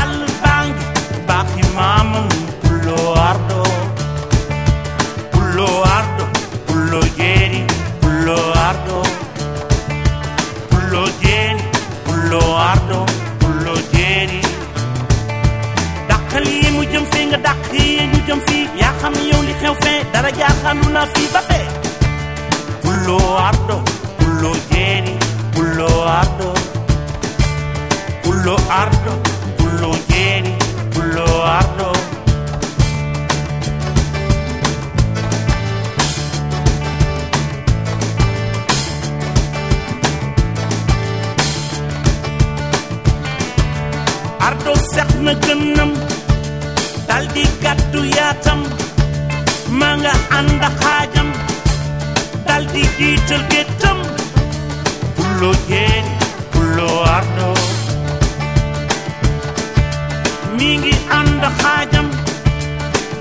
àll 0.00 0.14
baa 0.42 0.62
ngi 0.68 0.84
baaxi 1.28 1.62
maamam 1.76 2.26
puloo 2.62 3.10
ardo. 3.30 3.60
Puloo 5.32 5.78
ardo 5.96 6.24
puloo 6.66 7.06
jeeri 7.18 7.60
puloo 8.00 8.46
ardo 8.68 8.96
lo 12.30 12.40
ardo 12.72 13.00
lo 13.64 13.74
jeri 13.92 14.40
dak 16.08 16.30
li 16.44 16.56
mu 16.74 16.82
jëm 16.92 17.04
fi 17.12 17.20
nga 17.30 17.38
dak 17.46 17.60
yi 17.72 17.86
ñu 18.10 18.18
jëm 18.26 18.40
fi 18.46 18.58
ya 18.80 18.90
xam 19.00 19.14
yow 19.30 19.42
li 19.48 19.54
xew 19.60 19.74
fe 19.82 19.92
dara 20.12 20.30
ja 20.40 20.48
xalu 20.62 20.86
la 20.96 21.02
fi 21.12 21.22
ba 21.34 21.40
fe. 21.48 21.60
Lo 23.06 23.18
ardo 23.48 23.76
lo 24.42 24.52
jeri 24.70 25.14
lo 25.78 25.90
ardo. 26.20 26.50
Lo 28.44 28.56
ardo 28.82 29.14
lo 29.80 29.90
jeri 30.10 30.52
lo 31.14 31.26
ardo. 31.58 31.88
Sex 44.98 45.14
na 45.26 45.32
gënam 45.46 45.90
dal 47.08 47.24
di 47.34 47.44
gàddu 47.62 48.00
yaatam 48.16 48.60
ma 49.78 49.90
nga 50.02 50.12
ànd 50.38 50.62
xaajam 50.80 51.28
dal 52.46 52.64
di 52.72 52.82
jiital 52.98 53.42
géttam 53.52 53.98
puloo 55.16 55.54
jeeri 55.68 56.12
puloo 56.52 56.98
ardo. 57.16 57.48
Mi 60.56 60.68
ngi 60.82 60.94
ànd 61.18 61.42
xaajam 61.60 62.06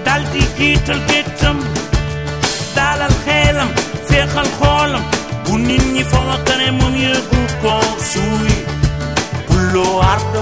dal 0.05 0.21
di 0.34 0.41
jiital 0.57 0.99
géttam 1.09 1.57
dalal 2.78 3.13
xeelam 3.25 3.69
féexal 4.07 4.47
xoolam 4.59 5.03
bu 5.45 5.53
nit 5.67 5.84
ñi 5.93 6.03
fa 6.11 6.19
ma 6.28 6.38
kane 6.47 6.67
moom 6.80 6.93
yëgu 7.05 7.39
ko 7.61 7.73
suuy. 8.11 8.55
Puloo 9.47 9.95
ardo 10.13 10.41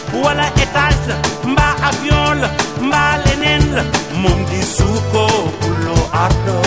wala 0.23 0.47
étage 0.63 1.07
la 1.09 1.15
mbaa 1.51 1.75
avion 1.89 2.35
la 2.41 2.49
mbaa 2.87 3.13
leneen 3.25 3.63
la 3.75 3.83
moom 4.21 4.39
di 4.49 4.61
suuko 4.75 5.23
puloo 5.59 6.03
ardo 6.25 6.57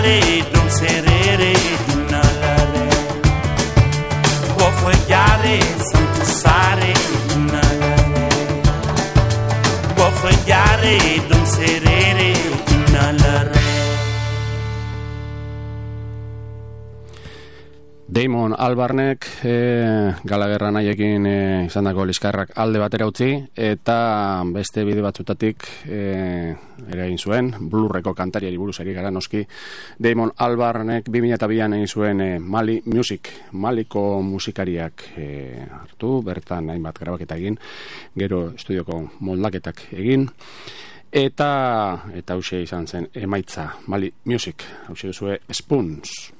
Laredo. 0.00 0.59
Damon 18.20 18.52
Albarnek 18.52 19.24
e, 19.48 19.52
galagerra 20.28 20.68
nahiekin 20.74 21.24
e, 21.24 21.36
izan 21.64 21.86
dako 21.88 22.04
liskarrak 22.04 22.50
alde 22.60 22.80
batera 22.82 23.06
utzi 23.08 23.28
eta 23.56 23.94
beste 24.52 24.82
bide 24.84 25.00
batzutatik 25.00 25.64
e, 25.88 26.00
egin 26.92 27.16
zuen 27.16 27.48
blurreko 27.70 28.12
kantariari 28.18 28.58
buruz 28.60 28.74
eri 28.82 28.92
gara 28.92 29.08
noski. 29.14 29.40
Damon 29.96 30.34
Albarnek 30.36 31.08
2002an 31.08 31.78
egin 31.78 31.88
zuen 31.88 32.20
e, 32.20 32.26
Mali 32.38 32.82
Music 32.92 33.30
Maliko 33.52 34.02
musikariak 34.26 35.06
e, 35.16 35.28
hartu 35.78 36.10
bertan 36.26 36.68
hainbat 36.74 37.00
grabaketa 37.00 37.38
egin 37.40 37.56
gero 38.18 38.50
estudioko 38.50 38.98
moldaketak 39.20 39.86
egin. 39.96 40.28
Eta 41.08 41.48
eta 42.20 42.36
hause 42.36 42.60
izan 42.66 42.84
zen 42.86 43.08
emaitza 43.14 43.70
Mali 43.86 44.12
Music. 44.26 44.66
Hause 44.90 45.14
duzue 45.14 45.38
Spoons 45.48 46.39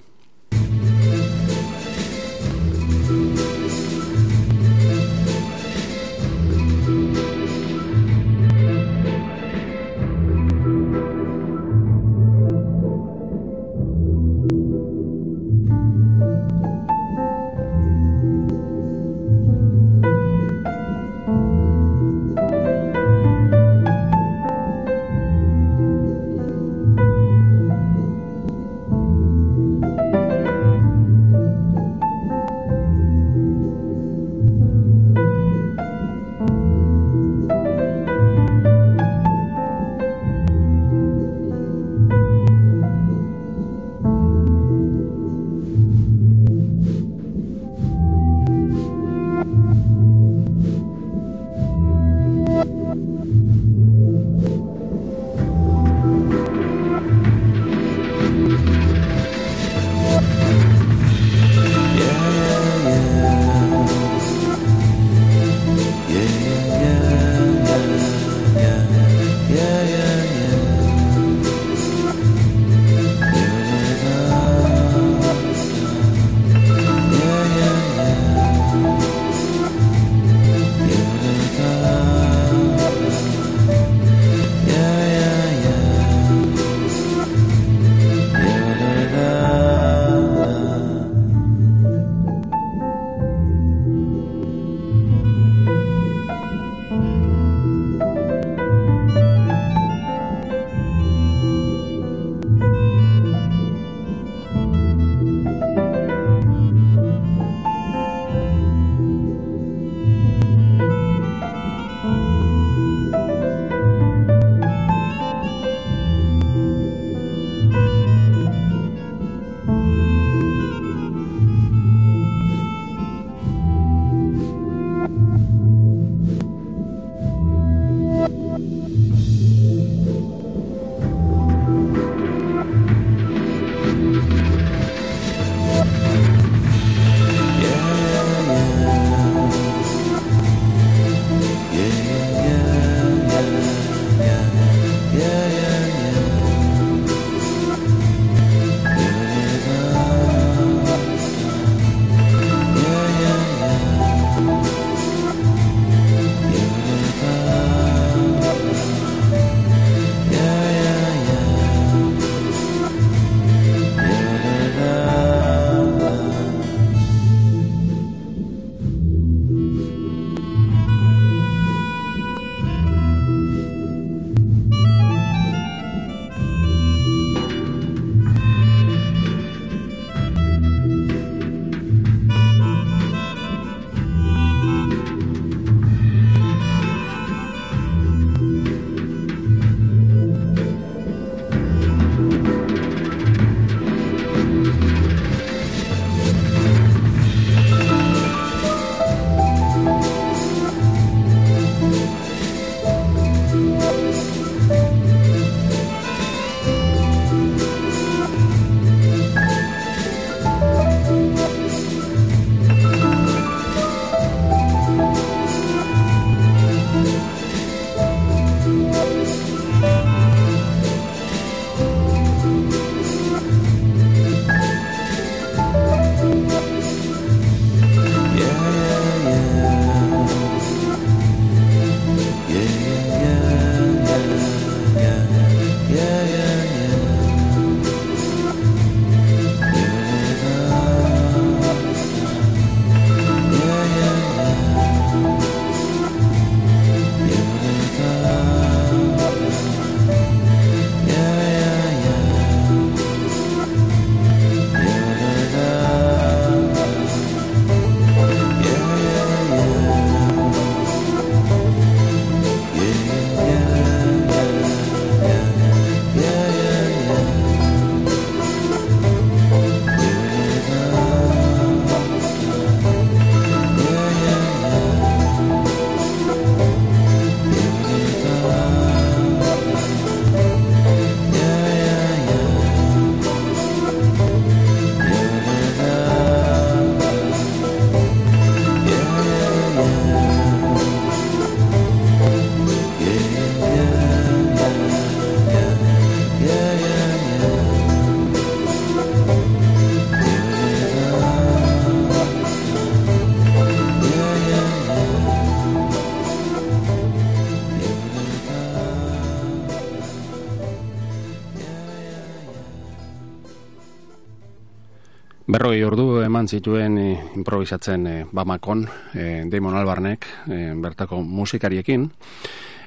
Berroi 315.51 315.81
ordu 315.83 316.21
eman 316.23 316.47
zituen 316.47 316.97
e, 317.01 317.07
improvisatzen 317.35 318.05
e, 318.07 318.13
Bamakon, 318.31 318.85
e, 319.19 319.25
Damon 319.51 319.75
Albarnek, 319.75 320.29
e, 320.47 320.59
bertako 320.79 321.25
musikariekin, 321.27 322.05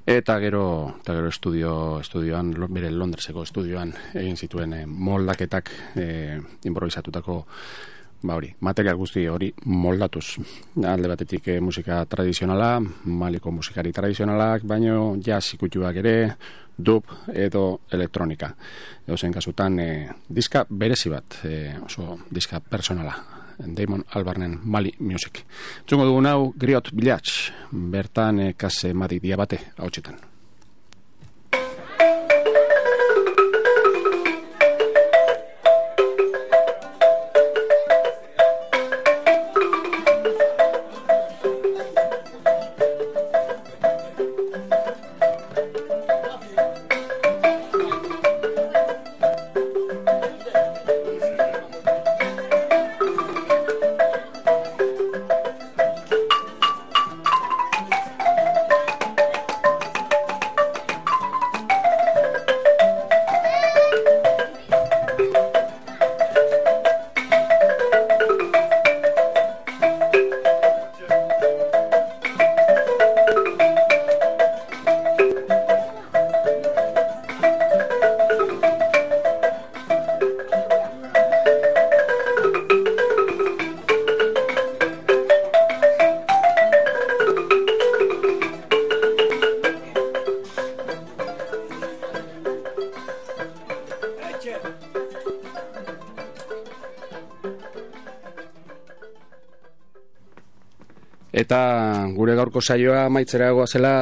eta 0.08 0.38
gero, 0.40 0.64
eta 1.02 1.16
gero 1.18 1.32
estudio, 1.34 1.74
estudioan, 2.00 2.54
bere 2.72 2.92
Londreseko 2.94 3.44
estudioan 3.44 3.92
egin 4.16 4.40
zituen 4.40 4.78
e, 4.78 4.86
moldaketak 4.88 5.74
e, 6.00 6.08
improvisatutako 6.70 7.42
ba 8.24 8.38
hori, 8.40 8.54
material 8.60 8.98
guzti 8.98 9.26
hori 9.28 9.52
moldatuz. 9.66 10.40
Alde 10.88 11.12
batetik 11.12 11.48
eh, 11.48 11.60
musika 11.62 12.06
tradizionala, 12.10 12.80
maliko 13.06 13.52
musikari 13.52 13.92
tradizionalak, 13.92 14.64
baino 14.64 15.16
jazz 15.20 15.54
ikutuak 15.58 16.00
ere, 16.04 16.16
dub 16.78 17.06
edo 17.34 17.82
elektronika. 17.92 18.54
Edozen 19.08 19.34
kasutan, 19.34 19.80
eh, 19.80 20.10
diska 20.30 20.66
berezi 20.70 21.10
bat, 21.10 21.40
eh, 21.44 21.76
oso 21.84 22.20
diska 22.32 22.60
personala. 22.60 23.14
Damon 23.60 24.04
Albarnen 24.16 24.60
Mali 24.64 24.94
Music. 25.00 25.44
Txungo 25.86 26.06
dugun 26.06 26.26
hau, 26.26 26.54
Griot 26.58 26.90
Village, 26.92 27.54
bertan 27.72 28.40
eh, 28.40 28.54
kase 28.58 28.94
madi 28.94 29.20
diabate 29.20 29.60
hau 29.78 29.90
txetan. 29.90 30.33
Eta 101.34 101.60
gure 102.14 102.36
gaurko 102.38 102.62
saioa 102.62 103.08
maitzera 103.10 103.50
goazela 103.58 103.94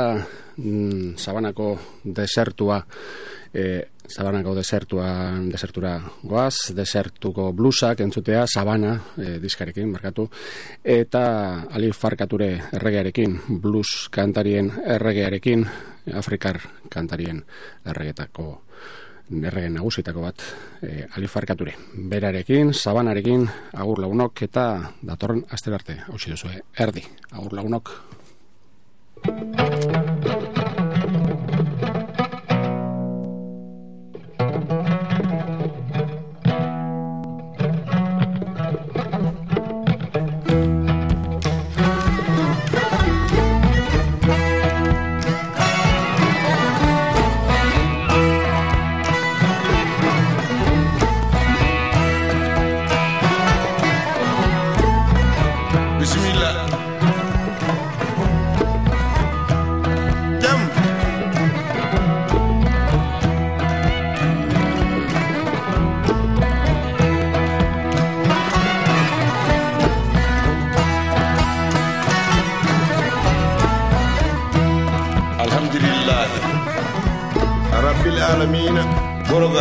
mm, 0.57 1.15
Sabanako 1.15 1.67
desertua 2.03 2.81
e, 3.53 3.87
Sabanako 4.11 4.51
desertua 4.57 5.07
desertura 5.47 5.93
goaz, 6.27 6.73
desertuko 6.75 7.53
blusak 7.55 8.03
entzutea 8.03 8.43
Sabana 8.51 8.97
e, 9.15 9.37
diskarekin 9.39 9.87
markatu. 9.93 10.27
Eta 10.83 11.23
Ali 11.71 11.93
Farkature 11.95 12.51
erregearekin 12.75 13.39
blues 13.63 14.09
kantarien 14.11 14.67
erregearekin 14.83 15.63
Afrikar 16.19 16.59
kantarien 16.91 17.39
erregetako 17.85 18.49
errege 19.29 19.69
nagusitako 19.69 20.21
bat 20.25 20.43
e, 20.81 21.05
alifarkature. 21.17 21.75
Berarekin, 22.11 22.73
sabanarekin, 22.73 23.47
agur 23.73 24.01
lagunok 24.03 24.41
eta 24.47 24.65
datorren 25.01 25.45
aster 25.49 25.73
arte, 25.77 25.99
hau 26.07 26.17
duzue, 26.17 26.61
erdi, 26.77 27.05
agur 27.31 27.53
lagunok. 27.53 27.93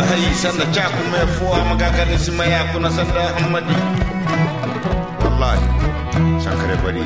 Goroga 0.01 0.15
hayi 0.15 0.33
sanda 0.35 0.65
chaku 0.73 1.03
me 1.11 1.19
fo 1.37 1.53
amagaga 1.53 2.05
ni 2.05 2.17
simaya 2.17 2.63
kuna 2.73 2.89
sanda 2.89 3.21
hamadi. 3.37 3.75
Wallahi. 5.23 5.65
Sankare 6.43 6.75
bari. 6.83 7.03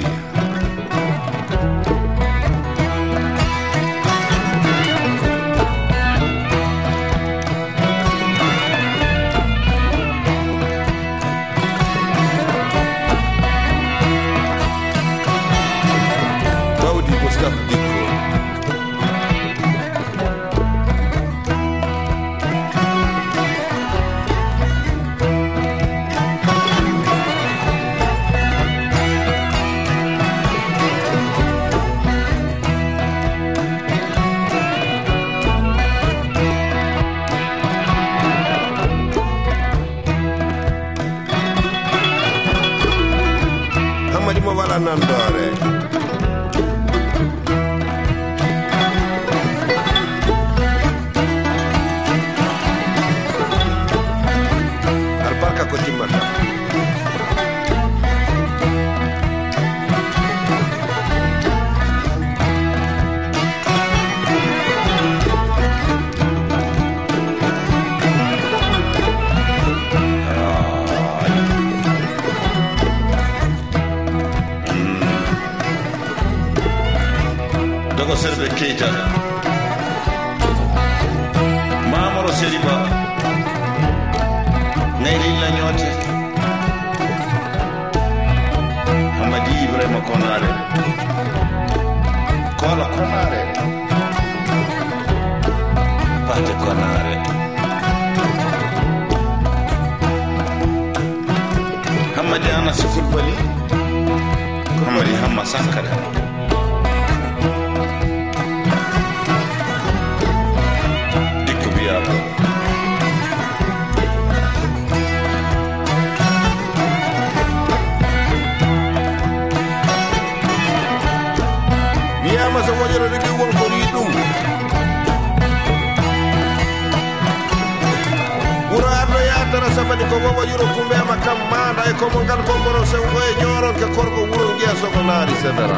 Sabani 129.85 130.03
ko 130.09 130.15
wowo 130.17 130.41
yuro 130.49 130.65
kumbema 130.73 131.15
kam 131.25 131.37
maɗa 131.51 131.83
e 131.89 131.93
komo 131.99 132.19
ngal 132.25 132.41
bomboro 132.47 132.81
sen 132.89 132.99
oye 133.17 133.31
ñoron 133.41 133.73
ke 133.79 133.85
korko 133.95 134.21
wuro 134.31 134.47
giya 134.57 134.73
soko 134.81 134.99
naari 135.07 135.33
sedara 135.41 135.77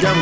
jam 0.00 0.18